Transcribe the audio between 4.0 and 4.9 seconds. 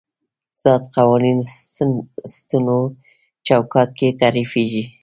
تعریفېږي.